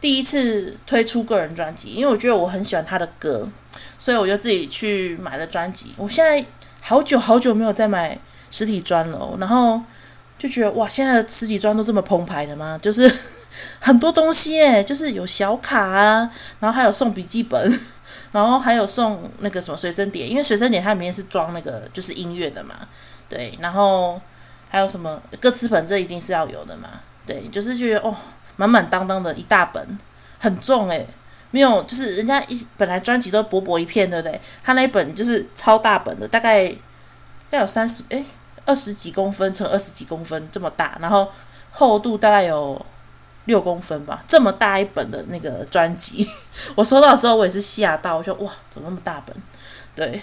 [0.00, 3.48] 第一次推出个人专辑，因为我觉得我很喜欢他的歌，
[3.96, 5.94] 所以我就自己去买了专辑。
[5.96, 6.44] 我现在
[6.82, 8.18] 好久好久没有再买
[8.50, 9.80] 实体专了，然后
[10.38, 12.78] 就觉得哇，现在的实体专都这么澎湃的吗？
[12.82, 13.10] 就是
[13.78, 17.80] 很多东西诶，就是有小卡啊，然后还有送笔记本，
[18.32, 22.74] 然后还有送那个什么随身碟，因为随身碟它里面是装那个就是音乐的嘛，
[23.28, 24.20] 对，然后
[24.70, 26.88] 还有什么歌词本，这一定是要有的嘛，
[27.26, 28.16] 对，就是觉得哦，
[28.56, 29.98] 满满当当的一大本，
[30.38, 31.06] 很重诶。
[31.52, 34.40] 没有，就是人家一本来专辑都薄薄一片，对不对？
[34.62, 36.72] 他那一本就是超大本的，大概
[37.50, 38.24] 要有三十诶，
[38.64, 41.28] 二十几公分乘二十几公分这么大，然后
[41.72, 42.80] 厚度大概有
[43.46, 46.24] 六公分吧，这么大一本的那个专辑，
[46.76, 49.34] 我收到的时候我也是吓到，我说哇，怎么那么大本？
[49.96, 50.22] 对，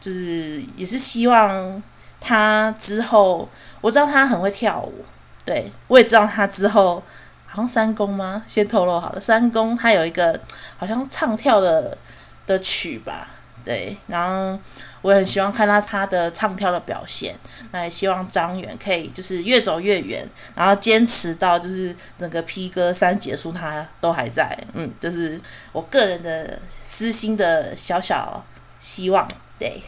[0.00, 1.82] 就是也是希望
[2.22, 3.48] 他之后，
[3.80, 5.04] 我知道他很会跳舞，
[5.44, 7.02] 对，我也知道他之后。
[7.44, 8.42] 好像三公吗？
[8.46, 10.40] 先透露好了，三公他有一个
[10.78, 11.98] 好像唱跳的
[12.46, 13.28] 的曲吧，
[13.62, 14.58] 对，然后
[15.02, 17.34] 我也很希望看到他的唱跳的表现，
[17.70, 25.38] 那也希望张远可以就是越走越远，然后坚持到就是整个 P 哥三结束他都还在，嗯，这是
[25.72, 28.42] 我个人的私心的小小
[28.80, 29.82] 希望，对。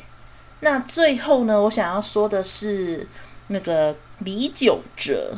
[0.64, 3.06] 那最后呢，我想要说的是
[3.48, 5.36] 那个李玖哲。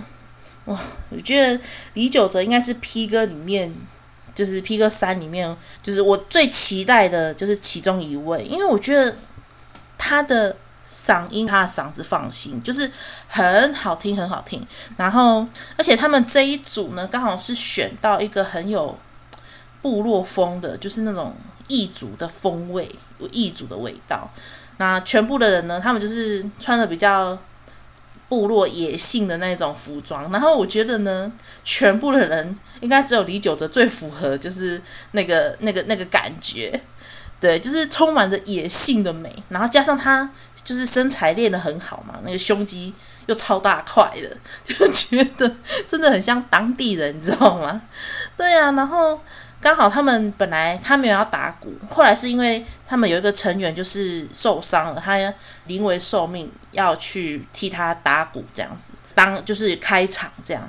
[0.66, 0.78] 哇，
[1.10, 1.60] 我觉得
[1.94, 3.74] 李玖哲应该是 P 哥里面，
[4.32, 9.16] 就是 P 哥三里面，就是我最期待的，就是其中一位，因为我觉得
[9.98, 10.56] 他的
[10.88, 12.88] 嗓音，他的嗓子放心，就是
[13.26, 14.64] 很好听，很好听。
[14.96, 15.44] 然后，
[15.76, 18.96] 而且他们这一组呢，刚好是选到一个很有
[19.82, 21.34] 部落风的，就是那种
[21.66, 24.30] 异族的风味，有异族的味道。
[24.78, 27.38] 那全部的人呢，他们就是穿的比较。
[28.28, 36.80] 部落野性的那种服装，然后我觉得呢，全部的人应该只有李玖哲最符合，就是那个那个那个感觉，
[37.38, 40.28] 对，就是充满着野性的美，然后加上他
[40.64, 42.92] 就是身材练得很好嘛，那个胸肌
[43.26, 45.48] 又超大块的， 就觉得
[45.86, 47.80] 真的很像当地人，你知道吗？
[48.36, 49.20] 对啊，然后。
[49.58, 55.18] 刚好他们本来他没有要打鼓，后来是因为他们有一个成员就是受伤了，他
[55.66, 60.62] 临危受命要去替他打鼓，这样子当就是开场这样，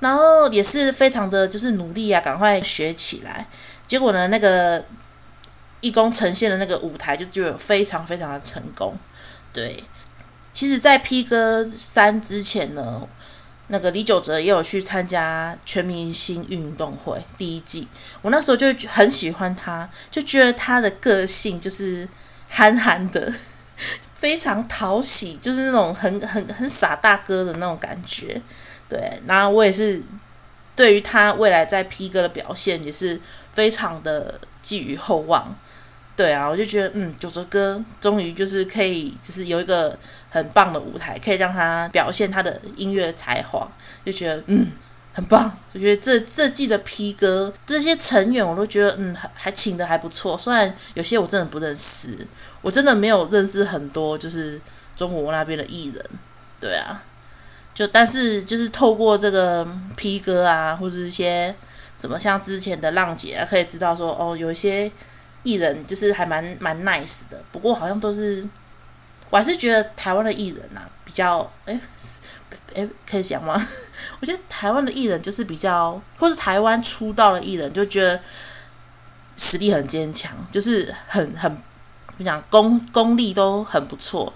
[0.00, 3.46] 然后也是非常的就是努力啊，赶快学起来。
[3.86, 4.84] 结果呢，那个
[5.80, 8.96] 义工呈现的那个舞台就就非常非常的成功。
[9.52, 9.84] 对，
[10.52, 13.06] 其实，在 P 哥三之前呢。
[13.72, 17.86] 那个李玖哲也有去参加全明星运动会第一季，
[18.20, 22.08] 我那时候就很喜欢他，就觉得他的个性就是
[22.48, 23.32] 憨憨的，
[24.16, 28.42] 非常讨喜，就是那种很很很傻大哥的那种感觉。
[28.88, 30.02] 对，然后我也是
[30.74, 33.20] 对于他未来在 P 哥的表现也是
[33.52, 35.56] 非常的寄予厚望。
[36.20, 39.98] 对啊，我就觉得，嗯，九哲哥终于就是可以，就是有一个
[40.28, 43.66] 很棒的舞台，可以让他表现他的音乐才华，
[44.04, 44.70] 就觉得，嗯，
[45.14, 45.50] 很棒。
[45.72, 50.36] 我觉得这这季的 P 哥这些成员，我都觉得，嗯，还还请的还不错。
[50.36, 52.14] 虽然有些我真的不认识，
[52.60, 54.60] 我真的没有认识很多，就是
[54.94, 56.04] 中国那边的艺人。
[56.60, 57.02] 对啊，
[57.72, 59.66] 就但是就是透过这个
[59.96, 61.54] P 哥啊，或者一些
[61.96, 64.92] 什么像之前的浪姐啊，可以知道说，哦，有一些。
[65.42, 68.46] 艺人就是还蛮蛮 nice 的，不过好像都是，
[69.30, 71.80] 我还是觉得台湾的艺人啊比较，哎，
[72.74, 73.54] 哎，可以讲吗？
[74.20, 78.20] 我觉得台湾的艺人就是比较，或是台湾出道的艺人就觉得
[79.38, 81.50] 实力很坚强，就是很很
[82.10, 84.30] 怎么讲功功力都很不错，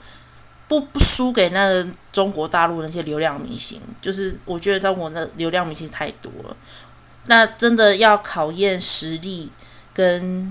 [0.66, 6.56] 不不输给那个中国大陆那些流量明星，就是我觉得中国的流量明星太多了，
[7.26, 9.50] 那真的要考验实力
[9.92, 10.50] 跟。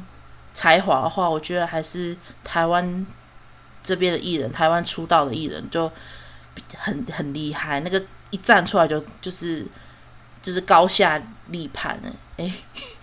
[0.63, 3.05] 才华的话，我觉得还是台湾
[3.83, 5.91] 这边的艺人，台湾出道的艺人就
[6.77, 7.81] 很很厉害。
[7.81, 9.65] 那个一站出来就就是
[10.41, 12.09] 就是高下立判了。
[12.37, 12.49] 哎，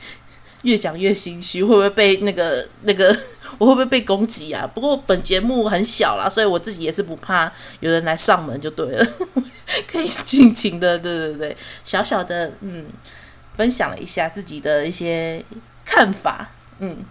[0.63, 3.15] 越讲越心虚，会不会被那个那个
[3.59, 4.67] 我会不会被攻击啊？
[4.67, 9.07] 不过本节目很小啦，所以我自己也是不怕有人来上门就对了，
[9.87, 12.87] 可以尽情的对对对，小小的嗯
[13.55, 15.45] 分享了一下自己的一些
[15.85, 16.49] 看法，
[16.79, 17.05] 嗯。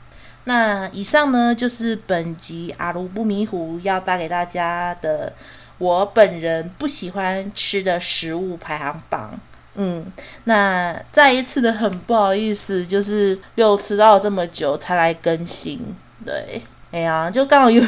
[0.50, 5.32] 那以上呢，就是本集阿卢不迷糊要带给大家的
[5.78, 9.40] 我本人不喜欢吃的食物排行榜。
[9.76, 10.12] 嗯，
[10.46, 15.96] 那再一次的很不好意思，就是又迟到这么久才来更新。
[16.26, 16.60] 对，
[16.92, 17.80] 哎呀，就刚好又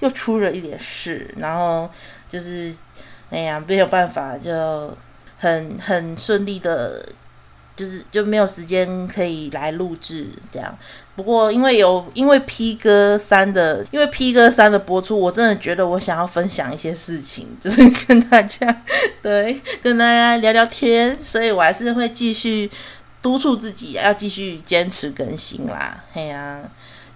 [0.00, 1.88] 又出了一点事，然后
[2.28, 2.70] 就是
[3.30, 4.94] 哎呀没有办法，就
[5.38, 7.02] 很很顺利的
[7.76, 10.76] 就是就没有时间可以来录制这样。
[11.14, 18.82] 不过因为有因为 P 哥三的，因为 P 哥三的播出，我真的觉得我想要分享一些事情，就是跟大家
[19.22, 22.70] 对跟大家聊聊天，所以我还是会继续
[23.20, 26.02] 督促自己要继续坚持更新啦。
[26.12, 26.60] 嘿呀、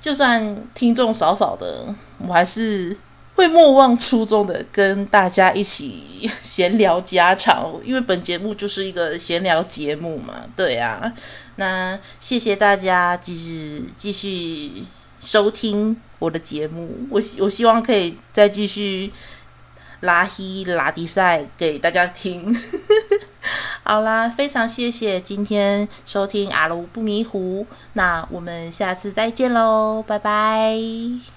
[0.00, 2.96] 就算听众少少的，我还是。
[3.36, 11.12] 会莫忘初衷的跟大家一起闲聊家常，因为本节目就是一个闲聊节目嘛，对啊。
[11.56, 14.84] 那谢谢大家继续继续
[15.20, 19.12] 收听我的节目，我我希望可以再继续
[20.00, 22.54] 拉稀拉迪赛给大家听。
[23.84, 31.35] 好啦，非常谢谢今天收听阿卢不迷糊，那我们下次再见喽，拜拜。